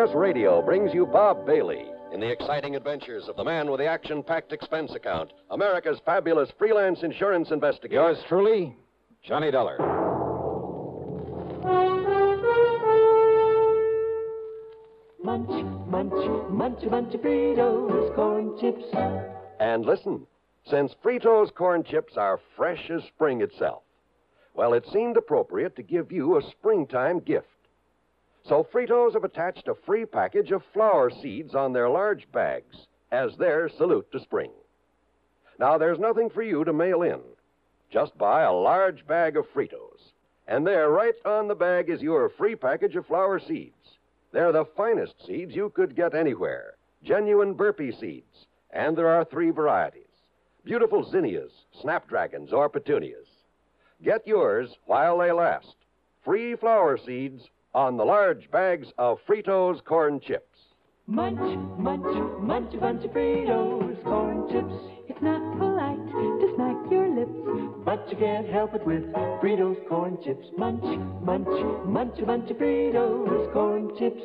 [0.00, 3.86] CBS Radio brings you Bob Bailey in the exciting adventures of the man with the
[3.86, 8.00] action packed expense account, America's fabulous freelance insurance investigator.
[8.00, 8.74] Yours truly,
[9.22, 9.76] Johnny Dollar.
[15.22, 18.84] Munch, munch, munch a bunch of Fritos, corn chips.
[19.60, 20.26] And listen,
[20.64, 23.82] since Fritos corn chips are fresh as spring itself,
[24.54, 27.48] well, it seemed appropriate to give you a springtime gift.
[28.44, 33.36] So Fritos have attached a free package of flower seeds on their large bags as
[33.36, 34.50] their salute to spring.
[35.58, 37.20] Now, there's nothing for you to mail in.
[37.92, 40.12] Just buy a large bag of Fritos.
[40.48, 43.98] And there, right on the bag, is your free package of flower seeds.
[44.32, 46.74] They're the finest seeds you could get anywhere.
[47.04, 48.46] Genuine burpee seeds.
[48.70, 50.04] And there are three varieties
[50.64, 53.26] beautiful zinnias, snapdragons, or petunias.
[54.02, 55.74] Get yours while they last.
[56.24, 60.58] Free flower seeds on the large bags of Fritos corn chips.
[61.06, 64.74] Munch, munch, munch a bunch of Fritos, corn chips.
[65.08, 69.04] It's not polite to smack your lips, but you can't help it with
[69.42, 70.46] Fritos corn chips.
[70.56, 70.84] Munch,
[71.22, 71.48] munch,
[71.86, 74.22] munch a bunch of Fritos, corn chips.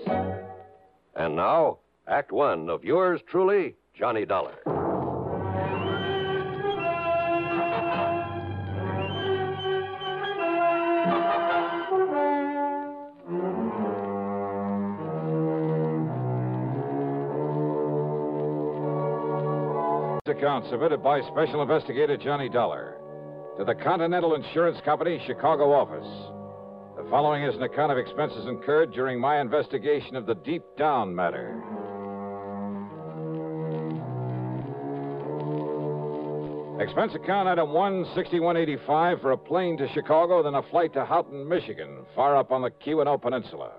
[1.15, 4.84] And now, Act One of yours truly, Johnny Dollar.
[20.37, 22.97] Account submitted by Special Investigator Johnny Dollar
[23.57, 26.05] to the Continental Insurance Company, Chicago office.
[26.97, 31.15] The following is an account of expenses incurred during my investigation of the Deep Down
[31.15, 31.55] matter.
[36.81, 42.05] Expense account item 16185 for a plane to Chicago, then a flight to Houghton, Michigan,
[42.13, 43.71] far up on the Keweenaw Peninsula.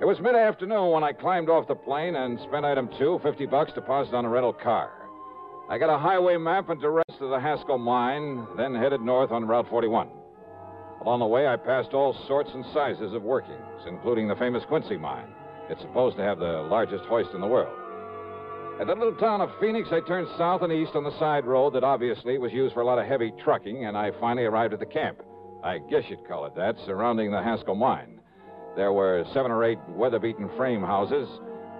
[0.00, 3.46] It was mid afternoon when I climbed off the plane and spent item two, 50
[3.46, 4.92] bucks deposited on a rental car.
[5.68, 9.44] I got a highway map and directions to the Haskell mine, then headed north on
[9.44, 10.08] Route 41.
[11.02, 14.96] Along the way, I passed all sorts and sizes of workings, including the famous Quincy
[14.96, 15.26] mine.
[15.68, 17.76] It's supposed to have the largest hoist in the world.
[18.80, 21.74] At the little town of Phoenix, I turned south and east on the side road
[21.74, 24.78] that obviously was used for a lot of heavy trucking, and I finally arrived at
[24.78, 25.18] the camp.
[25.64, 28.17] I guess you'd call it that, surrounding the Haskell mine.
[28.78, 31.28] There were seven or eight weather beaten frame houses,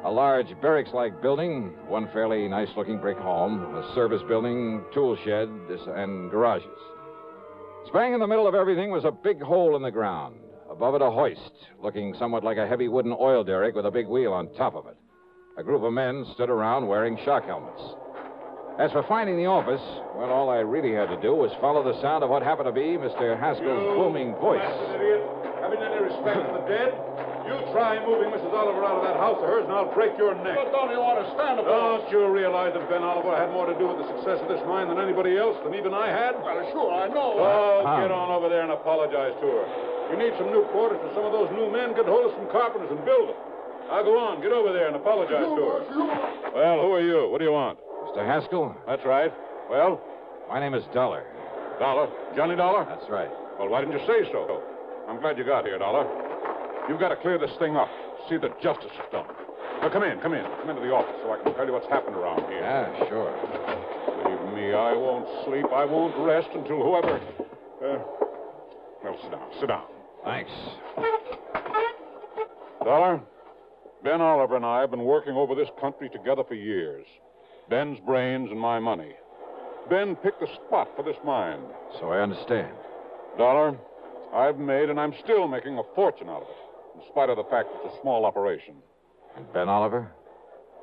[0.04, 5.16] a large barracks like building, one fairly nice looking brick home, a service building, tool
[5.24, 5.48] shed,
[5.94, 6.66] and garages.
[7.86, 10.40] Spang in the middle of everything was a big hole in the ground.
[10.68, 14.08] Above it, a hoist, looking somewhat like a heavy wooden oil derrick with a big
[14.08, 14.96] wheel on top of it.
[15.56, 17.94] A group of men stood around wearing shock helmets.
[18.78, 19.82] As for finding the office,
[20.14, 22.76] well, all I really had to do was follow the sound of what happened to
[22.76, 23.34] be Mr.
[23.34, 24.62] Haskell's booming voice.
[24.62, 26.94] Having any respect for the dead?
[27.42, 28.54] You try moving Mrs.
[28.54, 30.54] Oliver out of that house of hers, and I'll break your neck.
[30.62, 33.88] But don't you understand about Don't you realize that Ben Oliver had more to do
[33.90, 36.38] with the success of this mine than anybody else, than even I had?
[36.38, 37.34] Well, sure, I know.
[37.34, 38.04] Oh, Huh.
[38.06, 39.64] get on over there and apologize to her.
[40.14, 41.98] You need some new quarters for some of those new men.
[41.98, 43.38] Get hold of some carpenters and build them.
[43.90, 45.80] Now go on, get over there and apologize to her.
[46.54, 47.26] Well, who are you?
[47.32, 47.80] What do you want?
[48.08, 48.24] Mr.
[48.24, 49.32] Haskell, That's right.
[49.70, 50.00] Well,
[50.48, 51.24] my name is Dollar.
[51.78, 52.08] Dollar.
[52.34, 52.86] Johnny Dollar?
[52.88, 53.28] That's right.
[53.58, 54.62] Well, why didn't you say so?
[55.08, 56.08] I'm glad you got here, Dollar.
[56.88, 57.88] You've got to clear this thing up.
[58.30, 59.26] See that justice is done.
[59.82, 60.42] Now, come in, come in.
[60.42, 62.60] Come into the office so I can tell you what's happened around here.
[62.60, 63.28] Yeah, sure.
[64.24, 65.66] Believe me, I won't sleep.
[65.72, 67.20] I won't rest until whoever.
[67.84, 68.02] Uh,
[69.04, 69.48] well, sit down.
[69.60, 69.84] Sit down.
[70.24, 70.50] Thanks.
[72.82, 73.20] Dollar,
[74.02, 77.06] Ben Oliver and I have been working over this country together for years.
[77.68, 79.12] Ben's brains and my money.
[79.90, 81.60] Ben picked the spot for this mine.
[82.00, 82.74] So I understand.
[83.36, 83.76] Dollar,
[84.34, 87.44] I've made and I'm still making a fortune out of it, in spite of the
[87.44, 88.74] fact it's a small operation.
[89.36, 90.10] And Ben Oliver?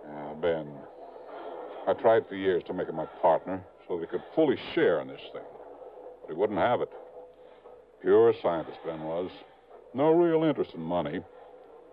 [0.08, 0.68] Yeah, Ben.
[1.88, 5.02] I tried for years to make him my partner so that he could fully share
[5.02, 5.44] in this thing.
[6.22, 6.90] But he wouldn't have it.
[8.02, 9.32] Pure scientist, Ben was.
[9.94, 11.22] No real interest in money.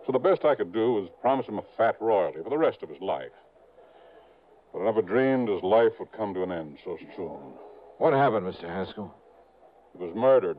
[0.05, 2.83] So the best I could do was promise him a fat royalty for the rest
[2.83, 3.31] of his life.
[4.73, 7.53] But I never dreamed his life would come to an end so soon.
[7.99, 8.67] What happened, Mr.
[8.67, 9.13] Haskell?
[9.93, 10.57] He was murdered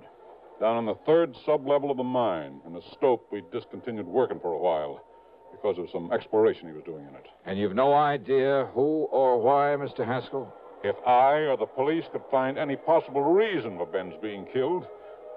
[0.61, 4.53] down in the third sublevel of the mine in a stope we discontinued working for
[4.53, 5.05] a while
[5.51, 7.27] because of some exploration he was doing in it.
[7.45, 10.07] And you've no idea who or why, Mr.
[10.07, 10.53] Haskell?
[10.85, 14.87] If I or the police could find any possible reason for Ben's being killed,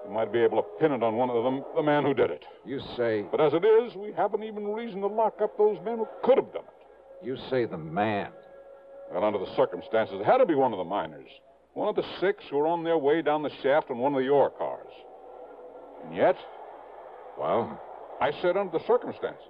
[0.06, 2.30] we might be able to pin it on one of them, the man who did
[2.30, 2.44] it.
[2.64, 3.24] You say.
[3.30, 6.36] But as it is, we haven't even reason to lock up those men who could
[6.36, 7.26] have done it.
[7.26, 8.30] You say the man.
[9.12, 11.28] Well, under the circumstances, it had to be one of the miners.
[11.74, 14.20] One of the six who were on their way down the shaft in one of
[14.20, 14.92] the ore cars.
[16.04, 16.36] And yet,
[17.38, 17.80] Well,
[18.20, 19.42] I said under the circumstances.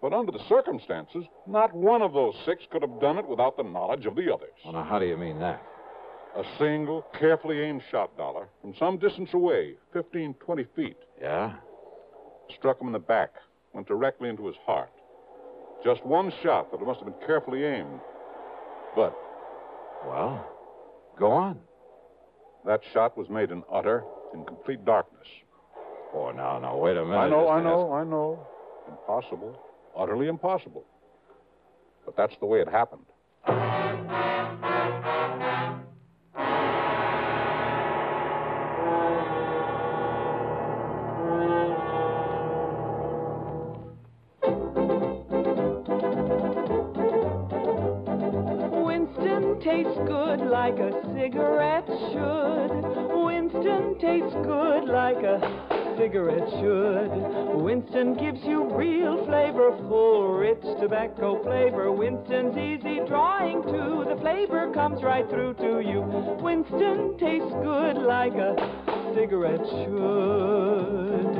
[0.00, 3.62] But under the circumstances, not one of those six could have done it without the
[3.64, 4.52] knowledge of the others.
[4.64, 5.60] well, now, how do you mean that?
[6.36, 11.54] A single, carefully aimed shot, Dollar, from some distance away, 15, 20 feet, Yeah?
[12.56, 13.30] struck him in the back,
[13.74, 14.90] went directly into his heart.
[15.84, 18.00] Just one shot, but it must have been carefully aimed.
[18.94, 19.14] But
[20.06, 20.44] Well,
[21.18, 21.60] go on.
[22.64, 24.04] that shot was made in utter,
[24.34, 25.26] in complete darkness.
[26.12, 27.18] Oh, no, no, wait a minute.
[27.18, 27.92] I know, I know.
[27.92, 28.46] I know.
[28.88, 29.56] Impossible.
[29.96, 30.84] Utterly impossible.
[32.04, 33.04] But that's the way it happened.
[50.60, 52.70] Like a cigarette should.
[53.24, 55.40] Winston tastes good like a
[55.96, 57.08] cigarette should.
[57.62, 61.90] Winston gives you real flavor, full, rich tobacco flavor.
[61.90, 64.04] Winston's easy drawing too.
[64.06, 66.02] The flavor comes right through to you.
[66.42, 68.54] Winston tastes good like a
[69.14, 71.36] cigarette should.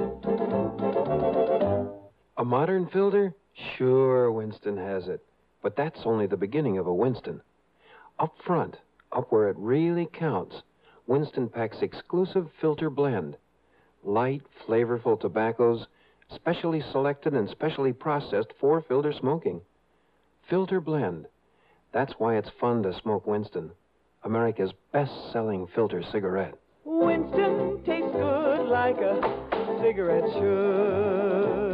[2.39, 3.35] A modern filter?
[3.77, 5.23] Sure, Winston has it.
[5.63, 7.43] But that's only the beginning of a Winston.
[8.19, 8.79] Up front,
[9.13, 10.63] up where it really counts,
[11.07, 13.37] Winston packs exclusive filter blend.
[14.05, 15.87] Light, flavorful tobaccos,
[16.35, 19.61] specially selected and specially processed for filter smoking.
[20.49, 21.27] Filter blend.
[21.93, 23.73] That's why it's fun to smoke Winston,
[24.23, 26.55] America's best selling filter cigarette.
[26.85, 31.70] Winston tastes good like a cigarette should.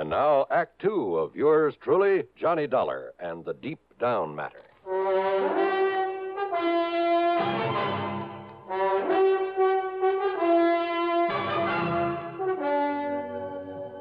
[0.00, 4.64] And now, Act Two of yours truly, Johnny Dollar and the Deep Down Matter.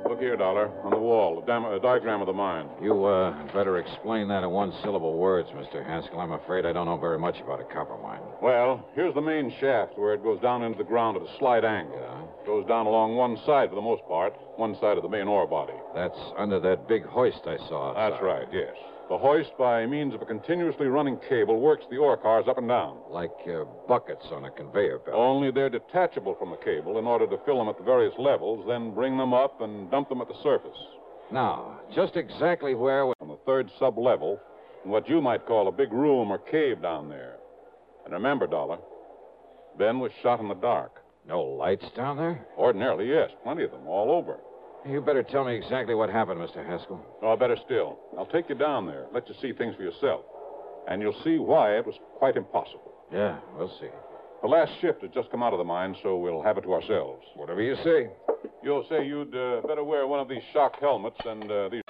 [0.10, 2.68] Look here, Dollar, on the wall, a, dam- a diagram of the mine.
[2.81, 5.86] You, uh, better explain that in one syllable words, Mr.
[5.86, 6.19] Haskell.
[6.19, 8.22] I'm afraid I don't know very much about a copper mine.
[8.42, 11.63] Well, here's the main shaft where it goes down into the ground at a slight
[11.63, 12.00] angle.
[12.00, 12.46] Yeah?
[12.46, 15.46] Goes down along one side for the most part, one side of the main ore
[15.46, 15.74] body.
[16.00, 18.12] That's under that big hoist I saw outside.
[18.13, 18.74] That's right, yes.
[19.10, 22.69] The hoist, by means of a continuously running cable, works the ore cars up and
[22.69, 23.00] down.
[23.10, 25.18] Like uh, buckets on a conveyor belt.
[25.18, 28.66] Only they're detachable from the cable in order to fill them at the various levels,
[28.66, 30.78] then bring them up and dump them at the surface.
[31.34, 33.06] Now, just exactly where...
[33.07, 34.40] we- On the third sub level,
[34.86, 37.36] in what you might call a big room or cave down there.
[38.06, 38.78] And remember, Dollar,
[39.78, 41.01] Ben was shot in the dark.
[41.28, 42.46] No lights down there?
[42.57, 44.38] Ordinarily, yes, plenty of them, all over.
[44.87, 46.65] You better tell me exactly what happened, Mr.
[46.65, 47.03] Haskell.
[47.21, 47.99] Oh, better still.
[48.17, 50.21] I'll take you down there, let you see things for yourself.
[50.87, 52.93] And you'll see why it was quite impossible.
[53.11, 53.89] Yeah, we'll see.
[54.41, 56.73] The last shift has just come out of the mine, so we'll have it to
[56.73, 57.25] ourselves.
[57.35, 58.09] Whatever you say.
[58.63, 61.81] You'll say you'd uh, better wear one of these shock helmets and uh, these.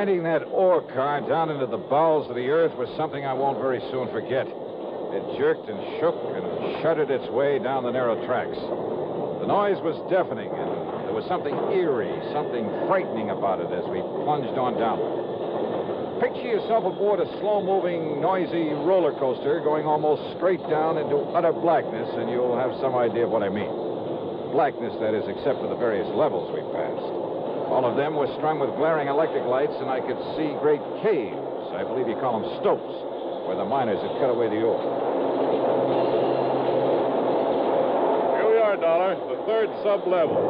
[0.00, 3.60] Riding that ore car down into the bowels of the earth was something I won't
[3.60, 4.48] very soon forget.
[4.48, 8.56] It jerked and shook and shuddered its way down the narrow tracks.
[8.56, 14.00] The noise was deafening, and there was something eerie, something frightening about it as we
[14.24, 16.24] plunged on downward.
[16.24, 21.52] Picture yourself aboard a slow moving, noisy roller coaster going almost straight down into utter
[21.52, 23.68] blackness, and you'll have some idea of what I mean.
[24.48, 27.29] Blackness, that is, except for the various levels we passed.
[27.70, 31.38] All of them were strung with glaring electric lights, and I could see great caves.
[31.70, 32.94] I believe you call them stopes,
[33.46, 34.82] where the miners had cut away the ore.
[38.36, 40.42] Here we are, Dollar, the third sub level.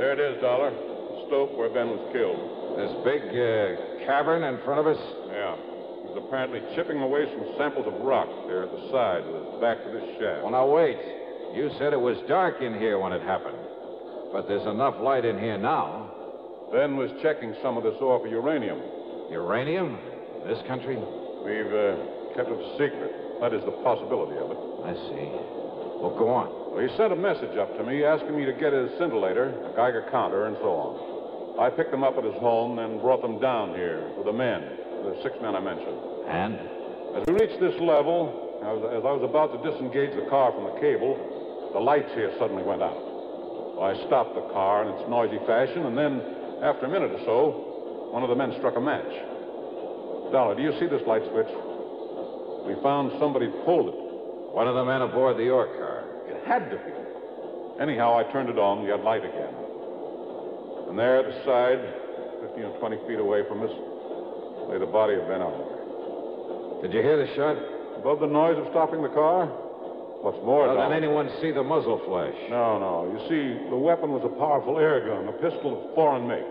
[0.00, 0.70] There it is, Dollar.
[0.72, 2.40] The stope where Ben was killed.
[2.80, 5.02] This big uh, cavern in front of us.
[5.28, 5.58] Yeah.
[6.08, 9.60] He was apparently chipping away some samples of rock there at the side with his
[9.60, 10.46] back to this shaft.
[10.46, 11.17] Well, now wait.
[11.54, 13.56] You said it was dark in here when it happened,
[14.32, 16.12] but there's enough light in here now.
[16.72, 18.78] Ben was checking some of this ore for uranium.
[19.30, 19.98] Uranium?
[20.42, 20.96] In This country?
[20.96, 23.40] We've uh, kept it a secret.
[23.40, 24.60] That is the possibility of it.
[24.84, 25.28] I see.
[25.98, 26.52] Well, go on.
[26.76, 29.74] Well, he sent a message up to me asking me to get his scintillator, a
[29.74, 30.92] Geiger counter, and so on.
[31.58, 34.62] I picked them up at his home and brought them down here with the men,
[35.02, 35.98] the six men I mentioned.
[36.28, 36.54] And?
[37.18, 40.70] As we reached this level, as, as I was about to disengage the car from
[40.70, 41.16] the cable,
[41.72, 42.98] the lights here suddenly went out.
[43.76, 46.20] So I stopped the car in its noisy fashion, and then,
[46.62, 49.12] after a minute or so, one of the men struck a match.
[50.32, 51.48] Dollar, do you see this light switch?
[52.66, 53.98] We found somebody pulled it.
[54.52, 56.04] One of the men aboard the ore car.
[56.26, 56.92] It had to be.
[57.80, 58.82] Anyhow, I turned it on.
[58.82, 59.54] We had light again.
[60.88, 61.80] And there at the side,
[62.48, 63.70] 15 or 20 feet away from us,
[64.68, 66.82] lay the body of Ben Oliver.
[66.82, 67.56] Did you hear the shot?
[68.00, 69.52] Above the noise of stopping the car?
[70.20, 72.34] What's more, Well, did anyone see the muzzle flash?
[72.50, 73.06] No, no.
[73.06, 76.46] You see, the weapon was a powerful air gun, a pistol of foreign make.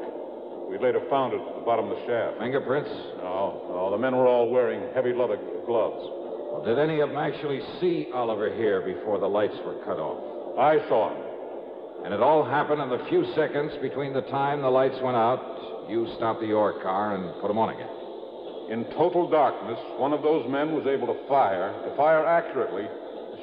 [0.72, 2.40] We later found it at the bottom of the shaft.
[2.40, 2.90] Fingerprints?
[3.20, 3.92] No, no.
[3.92, 5.36] The men were all wearing heavy leather
[5.68, 6.00] gloves.
[6.00, 10.60] Well, did any of them actually see Oliver here before the lights were cut off?
[10.60, 11.24] I saw him.
[12.06, 15.88] And it all happened in the few seconds between the time the lights went out,
[15.90, 17.90] you stopped the ore car and put them on again.
[18.72, 22.88] In total darkness, one of those men was able to fire, to fire accurately,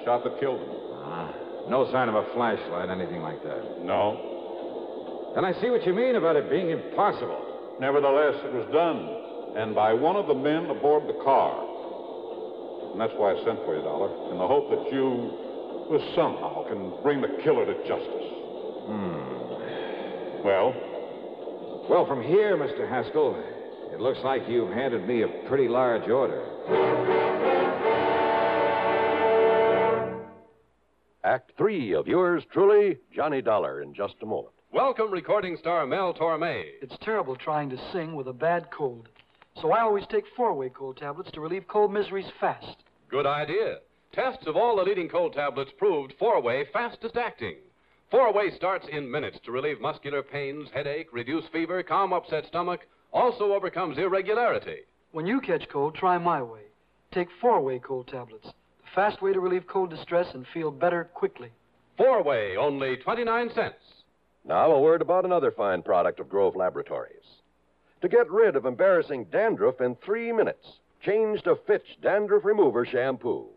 [0.04, 0.68] shot that killed him.
[1.04, 1.32] Ah,
[1.68, 3.82] no sign of a flashlight, anything like that.
[3.82, 5.32] No.
[5.34, 7.76] Then I see what you mean about it being impossible.
[7.80, 11.50] Nevertheless, it was done, and by one of the men aboard the car.
[12.92, 16.62] And that's why I sent for you, Dollar, in the hope that you, well, somehow,
[16.70, 18.30] can bring the killer to justice.
[18.86, 19.34] Hmm.
[20.46, 20.74] Well,
[21.90, 22.88] Well, from here, Mr.
[22.88, 23.34] Haskell,
[23.92, 26.44] it looks like you've handed me a pretty large order.
[31.24, 34.52] Act three of yours truly, Johnny Dollar, in just a moment.
[34.72, 36.64] Welcome, recording star Mel Torme.
[36.82, 39.08] It's terrible trying to sing with a bad cold.
[39.58, 42.76] So I always take four-way cold tablets to relieve cold miseries fast.
[43.08, 43.78] Good idea.
[44.12, 47.56] Tests of all the leading cold tablets proved four-way fastest acting.
[48.10, 52.80] Four-way starts in minutes to relieve muscular pains, headache, reduce fever, calm upset stomach,
[53.14, 54.80] also overcomes irregularity.
[55.12, 56.64] When you catch cold, try my way.
[57.12, 58.48] Take four-way cold tablets.
[58.94, 61.50] The fast way to relieve cold distress and feel better quickly.
[61.96, 64.04] Four-way, only 29 cents.
[64.44, 67.40] Now, a word about another fine product of Grove Laboratories.
[68.02, 73.48] To get rid of embarrassing dandruff in three minutes, change to Fitch Dandruff Remover Shampoo.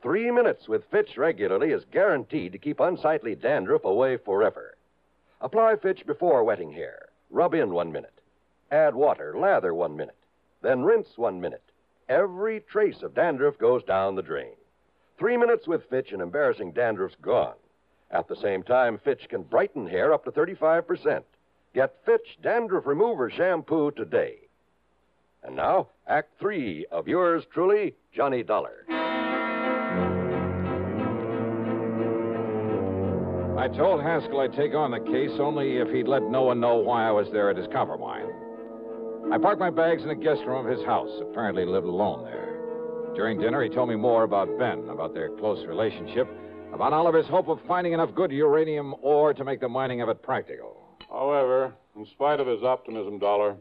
[0.00, 4.78] Three minutes with Fitch regularly is guaranteed to keep unsightly dandruff away forever.
[5.42, 7.10] Apply Fitch before wetting hair.
[7.28, 8.22] Rub in one minute.
[8.70, 10.16] Add water, lather one minute.
[10.62, 11.72] Then rinse one minute.
[12.08, 14.54] Every trace of dandruff goes down the drain.
[15.18, 17.54] Three minutes with Fitch and embarrassing dandruff's gone.
[18.10, 21.22] At the same time, Fitch can brighten hair up to 35%.
[21.74, 24.36] Get Fitch Dandruff Remover Shampoo today.
[25.42, 28.84] And now, Act Three of yours truly, Johnny Dollar.
[33.58, 36.76] I told Haskell I'd take on the case only if he'd let no one know
[36.76, 38.28] why I was there at his copper mine.
[39.32, 42.47] I parked my bags in the guest room of his house, apparently lived alone there.
[43.14, 46.28] During dinner, he told me more about Ben, about their close relationship,
[46.72, 50.22] about Oliver's hope of finding enough good uranium ore to make the mining of it
[50.22, 50.76] practical.
[51.10, 53.56] however, in spite of his optimism, Dollar,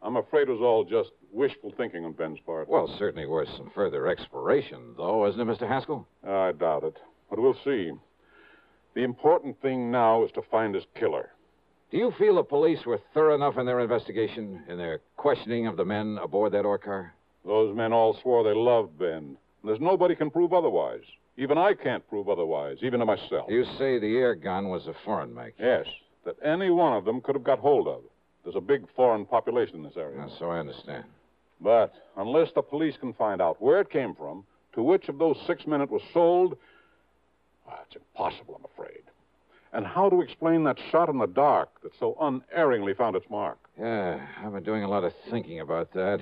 [0.00, 2.68] I'm afraid it was all just wishful thinking on Ben's part.
[2.68, 5.68] Well, certainly worth some further exploration, though, isn't it, Mr.
[5.68, 6.06] Haskell?
[6.26, 6.96] I doubt it.
[7.28, 7.92] But we'll see.
[8.94, 11.30] The important thing now is to find his killer.
[11.90, 15.76] Do you feel the police were thorough enough in their investigation, in their questioning of
[15.76, 17.14] the men aboard that ore car?
[17.44, 19.16] Those men all swore they loved Ben.
[19.16, 21.02] And there's nobody can prove otherwise.
[21.36, 23.48] Even I can't prove otherwise, even to myself.
[23.48, 25.54] You say the air gun was a foreign make.
[25.58, 25.86] Yes,
[26.24, 28.02] that any one of them could have got hold of.
[28.44, 30.18] There's a big foreign population in this area.
[30.18, 31.04] Now, so I understand.
[31.60, 34.44] But unless the police can find out where it came from,
[34.74, 36.58] to which of those six men it was sold,
[37.68, 39.02] ah, it's impossible, I'm afraid.
[39.72, 43.58] And how to explain that shot in the dark that so unerringly found its mark?
[43.80, 46.20] Yeah, I've been doing a lot of thinking about that.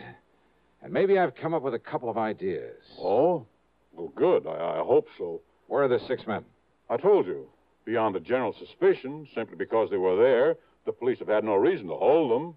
[0.82, 2.76] And maybe I've come up with a couple of ideas.
[2.99, 3.46] Oh?
[3.92, 4.46] Well, good.
[4.46, 5.42] I, I hope so.
[5.66, 6.44] Where are the six men?
[6.88, 7.49] I told you.
[7.84, 10.56] Beyond a general suspicion, simply because they were there,
[10.87, 12.54] the police have had no reason to hold them.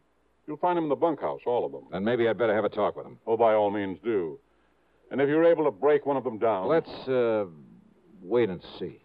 [0.47, 1.83] You'll find them in the bunkhouse, all of them.
[1.91, 3.17] Then maybe I'd better have a talk with them.
[3.25, 4.39] Oh, by all means, do.
[5.11, 6.67] And if you're able to break one of them down.
[6.67, 7.45] Let's, uh,
[8.21, 8.99] wait and see.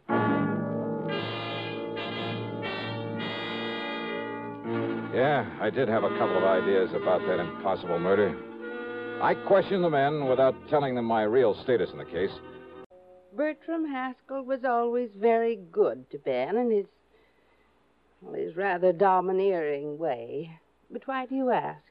[5.15, 8.37] Yeah, I did have a couple of ideas about that impossible murder.
[9.21, 12.31] I questioned the men without telling them my real status in the case.
[13.37, 16.87] Bertram Haskell was always very good to Ben in his,
[18.23, 20.57] well, his rather domineering way.
[20.89, 21.83] But why do you ask?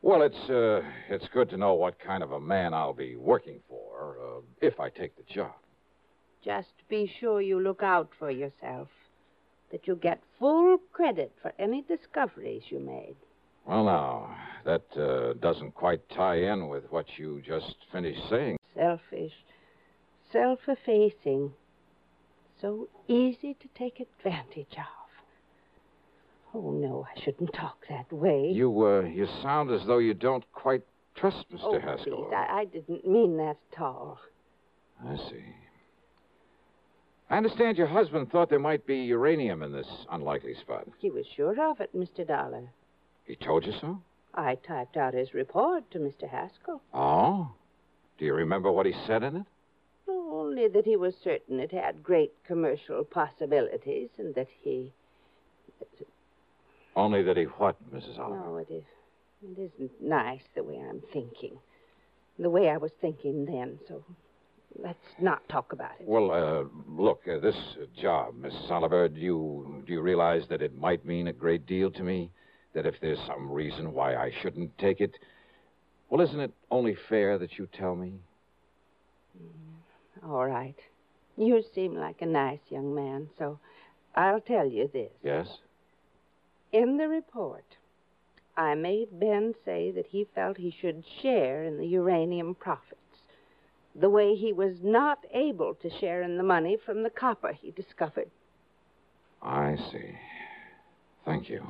[0.00, 3.58] Well, it's uh, it's good to know what kind of a man I'll be working
[3.68, 5.54] for uh, if I take the job.
[6.44, 8.86] Just be sure you look out for yourself.
[9.72, 13.16] That you get full credit for any discoveries you made.
[13.66, 18.56] Well, now that uh, doesn't quite tie in with what you just finished saying.
[18.74, 19.32] Selfish,
[20.30, 21.52] self effacing.
[22.60, 25.02] So easy to take advantage of.
[26.54, 28.50] Oh, no, I shouldn't talk that way.
[28.52, 30.82] You uh, you sound as though you don't quite
[31.16, 31.60] trust Mr.
[31.62, 32.26] oh, Haskell.
[32.28, 34.18] please, I, I didn't mean that at all.
[35.04, 35.44] I see.
[37.30, 40.86] I understand your husband thought there might be uranium in this unlikely spot.
[40.98, 42.26] He was sure of it, Mr.
[42.26, 42.68] Dollar.
[43.24, 44.00] He told you so?
[44.34, 46.28] I typed out his report to Mr.
[46.28, 46.80] Haskell.
[46.94, 47.50] Oh?
[48.18, 49.46] Do you remember what he said in it?
[50.08, 54.92] Only that he was certain it had great commercial possibilities and that he.
[56.96, 58.18] Only that he what, Mrs.
[58.18, 58.44] Oliver?
[58.44, 58.84] No, it, is,
[59.42, 61.58] it isn't nice the way I'm thinking.
[62.38, 64.04] The way I was thinking then, so
[64.78, 66.06] let's not talk about it.
[66.06, 67.56] Well, uh, look, uh, this
[68.00, 68.70] job, Mrs.
[68.70, 72.30] Oliver, do you, do you realize that it might mean a great deal to me?
[72.74, 75.12] That if there's some reason why I shouldn't take it,
[76.08, 78.14] well, isn't it only fair that you tell me?
[80.24, 80.76] All right.
[81.36, 83.58] You seem like a nice young man, so
[84.14, 85.10] I'll tell you this.
[85.22, 85.48] Yes?
[86.72, 87.64] In the report,
[88.56, 93.00] I made Ben say that he felt he should share in the uranium profits,
[93.94, 97.70] the way he was not able to share in the money from the copper he
[97.70, 98.30] discovered.
[99.42, 100.16] I see.
[101.24, 101.62] Thank you.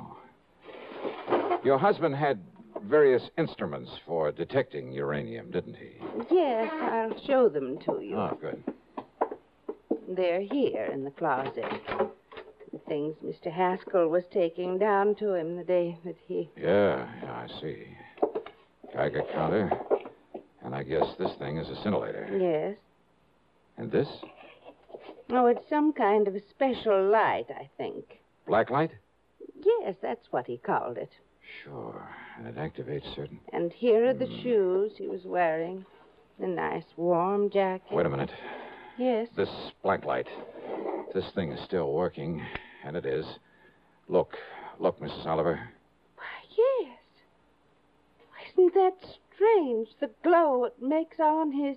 [1.64, 2.40] Your husband had
[2.84, 5.92] various instruments for detecting uranium, didn't he?
[6.30, 8.16] Yes, I'll show them to you.
[8.16, 8.62] Oh, good.
[10.08, 11.64] They're here in the closet.
[12.72, 13.52] The things Mr.
[13.52, 16.50] Haskell was taking down to him the day that he.
[16.56, 17.86] Yeah, yeah, I see.
[18.92, 19.70] Geiger counter.
[20.64, 22.40] And I guess this thing is a scintillator.
[22.40, 22.76] Yes.
[23.76, 24.08] And this?
[25.30, 28.04] Oh, it's some kind of a special light, I think.
[28.46, 28.90] Black light?
[29.64, 31.10] Yes, that's what he called it.
[31.64, 32.08] Sure.
[32.38, 33.40] And it activates certain.
[33.52, 34.42] And here are the hmm.
[34.42, 35.84] shoes he was wearing.
[36.38, 37.92] The nice warm jacket.
[37.92, 38.30] Wait a minute.
[38.98, 39.28] Yes.
[39.36, 39.50] This
[39.82, 40.28] black light.
[41.14, 42.42] This thing is still working,
[42.84, 43.26] and it is.
[44.08, 44.36] Look,
[44.78, 45.26] look, Mrs.
[45.26, 45.60] Oliver.
[46.16, 46.24] Why,
[46.56, 46.98] yes.
[48.52, 48.96] Isn't that
[49.34, 49.88] strange?
[50.00, 51.76] The glow it makes on his.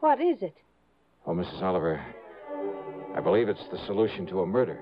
[0.00, 0.56] What is it?
[1.26, 1.62] Oh, Mrs.
[1.62, 2.04] Oliver,
[3.14, 4.80] I believe it's the solution to a murder.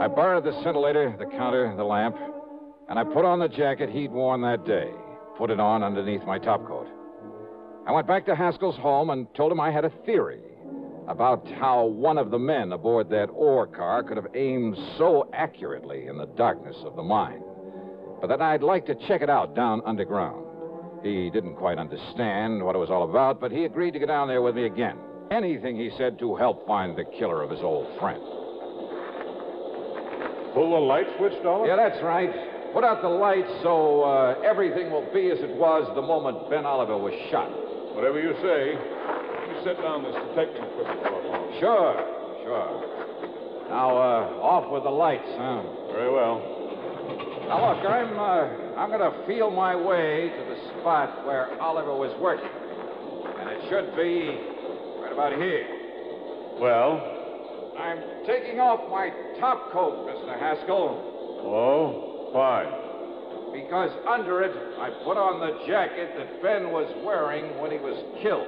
[0.00, 2.16] I borrowed the scintillator, the counter, the lamp,
[2.88, 4.90] and I put on the jacket he'd worn that day,
[5.36, 6.86] put it on underneath my topcoat.
[7.86, 10.40] I went back to Haskell's home and told him I had a theory
[11.06, 16.06] about how one of the men aboard that ore car could have aimed so accurately
[16.06, 17.42] in the darkness of the mine,
[18.22, 20.46] but that I'd like to check it out down underground.
[21.02, 24.28] He didn't quite understand what it was all about, but he agreed to go down
[24.28, 24.96] there with me again.
[25.30, 28.39] Anything, he said, to help find the killer of his old friend.
[30.54, 31.66] Pull the light switch, Dollar?
[31.66, 32.30] Yeah, that's right.
[32.72, 36.66] Put out the lights so uh, everything will be as it was the moment Ben
[36.66, 37.50] Oliver was shot.
[37.94, 38.74] Whatever you say.
[38.74, 41.58] You set down this detecting equipment for a moment.
[41.58, 41.92] Sure,
[42.46, 42.70] sure.
[43.70, 45.62] Now, uh, off with the lights, huh?
[45.94, 46.42] Very well.
[47.50, 51.94] Now, look, I'm, uh, I'm going to feel my way to the spot where Oliver
[51.94, 52.46] was working.
[52.46, 54.38] And it should be
[55.02, 55.66] right about here.
[56.62, 56.98] Well?
[57.78, 59.10] I'm taking off my
[59.40, 60.38] top coat, Mr.
[60.38, 61.40] Haskell.
[61.42, 62.68] Oh, Why?
[63.50, 67.98] Because under it, I put on the jacket that Ben was wearing when he was
[68.22, 68.46] killed.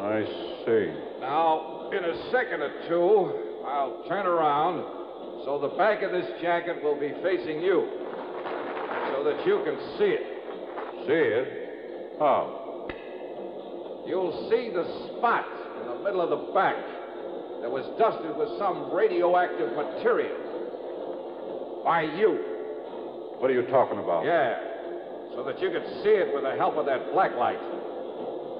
[0.00, 0.24] I
[0.64, 0.88] see.
[1.20, 4.82] Now, in a second or two, I'll turn around
[5.44, 7.84] so the back of this jacket will be facing you
[9.12, 10.24] so that you can see it.
[11.04, 12.16] See it?
[12.18, 12.88] How?
[14.06, 14.84] You'll see the
[15.18, 15.44] spot
[15.80, 16.76] in the middle of the back
[17.64, 20.36] that was dusted with some radioactive material.
[21.80, 22.36] By you.
[23.40, 24.28] What are you talking about?
[24.28, 24.60] Yeah.
[25.32, 27.56] So that you could see it with the help of that black light.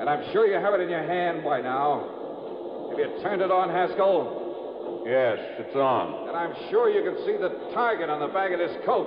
[0.00, 2.88] And I'm sure you have it in your hand by now.
[2.88, 5.04] Have you turned it on, Haskell?
[5.04, 6.24] Yes, it's on.
[6.24, 9.04] And I'm sure you can see the target on the back of this coat.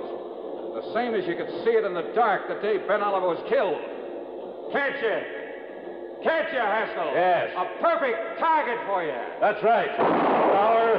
[0.78, 3.42] The same as you could see it in the dark the day Ben Oliver was
[3.50, 3.82] killed.
[4.70, 5.37] Can't you?
[6.22, 7.12] Can't you, Haskell?
[7.14, 7.50] Yes.
[7.56, 9.14] A perfect target for you.
[9.40, 9.96] That's right.
[9.96, 10.98] Dollar.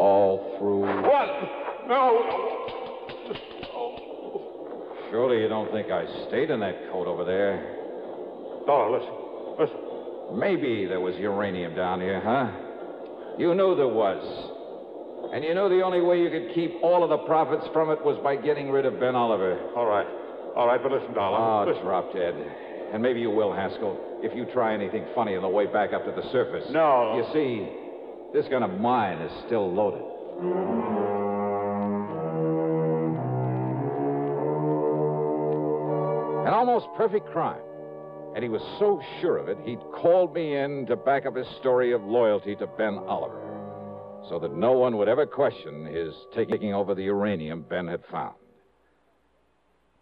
[0.00, 0.86] All through.
[1.02, 1.28] What?
[1.86, 2.24] No.
[5.10, 7.76] Surely you don't think I stayed in that coat over there.
[8.66, 9.14] Dollar, listen.
[9.58, 10.38] Listen.
[10.38, 12.50] Maybe there was uranium down here, huh?
[13.36, 14.56] You knew there was.
[15.32, 18.04] And you knew the only way you could keep all of the profits from it
[18.04, 19.58] was by getting rid of Ben Oliver.
[19.76, 20.06] All right.
[20.56, 21.38] All right, but listen, Dollar.
[21.38, 21.84] Oh, ah, listen.
[21.84, 22.34] drop dead.
[22.92, 26.04] And maybe you will, Haskell, if you try anything funny on the way back up
[26.04, 26.64] to the surface.
[26.70, 27.16] No.
[27.16, 27.68] You see,
[28.32, 30.02] this gun of mine is still loaded.
[36.46, 37.62] An almost perfect crime.
[38.34, 41.46] And he was so sure of it, he'd called me in to back up his
[41.60, 43.49] story of loyalty to Ben Oliver.
[44.28, 48.34] So that no one would ever question his taking over the uranium Ben had found.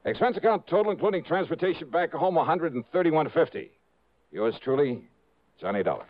[0.04, 3.70] Expense account total, including transportation back home, 131.50.
[4.30, 5.02] Yours truly,
[5.60, 6.06] Johnny Dollar.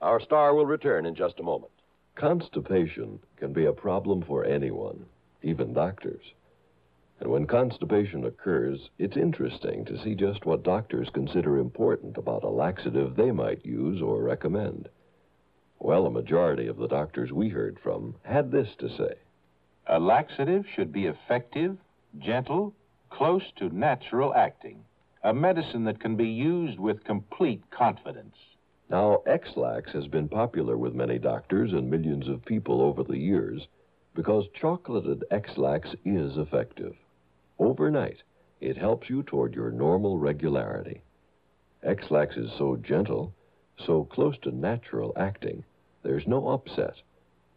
[0.00, 1.72] Our star will return in just a moment.
[2.14, 5.04] Constipation can be a problem for anyone,
[5.42, 6.32] even doctors.
[7.20, 12.48] And when constipation occurs, it's interesting to see just what doctors consider important about a
[12.48, 14.88] laxative they might use or recommend.
[15.80, 19.14] Well, a majority of the doctors we heard from had this to say.
[19.86, 21.76] A laxative should be effective,
[22.18, 22.74] gentle,
[23.10, 24.84] close to natural acting.
[25.24, 28.36] A medicine that can be used with complete confidence.
[28.90, 33.66] Now, Ex-Lax has been popular with many doctors and millions of people over the years
[34.14, 36.94] because chocolated Ex-Lax is effective.
[37.58, 38.22] Overnight,
[38.60, 41.02] it helps you toward your normal regularity.
[41.82, 43.32] Ex-Lax is so gentle,
[43.86, 45.64] so close to natural acting,
[46.02, 46.94] there's no upset.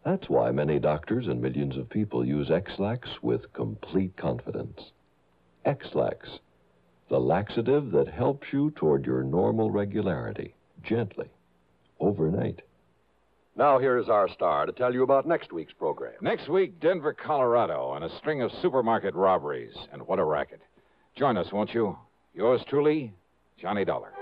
[0.04, 4.90] That's why many doctors and millions of people use Ex-Lax with complete confidence.
[5.64, 6.28] Ex-Lax,
[7.08, 11.28] the laxative that helps you toward your normal regularity, gently,
[12.00, 12.62] overnight.
[13.54, 16.14] Now, here is our star to tell you about next week's program.
[16.22, 19.74] Next week, Denver, Colorado, and a string of supermarket robberies.
[19.92, 20.60] And what a racket.
[21.16, 21.98] Join us, won't you?
[22.34, 23.12] Yours truly,
[23.58, 24.12] Johnny Dollar.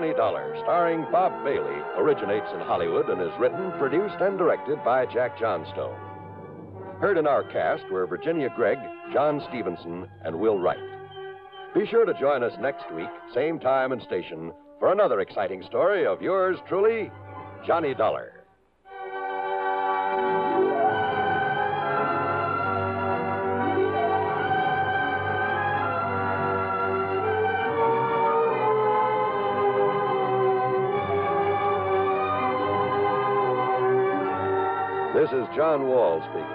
[0.00, 5.04] Johnny Dollar, starring Bob Bailey, originates in Hollywood and is written, produced, and directed by
[5.04, 5.94] Jack Johnstone.
[7.02, 8.78] Heard in our cast were Virginia Gregg,
[9.12, 10.78] John Stevenson, and Will Wright.
[11.74, 16.06] Be sure to join us next week, same time and station, for another exciting story
[16.06, 17.10] of yours truly,
[17.66, 18.39] Johnny Dollar.
[35.20, 36.46] This is John Wall speaking.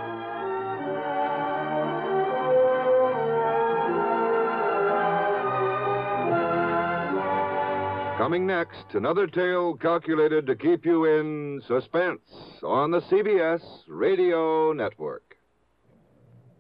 [8.17, 12.21] Coming next, another tale calculated to keep you in suspense
[12.63, 15.38] on the CBS Radio Network.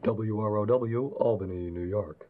[0.03, 2.29] WROW, Albany, New York.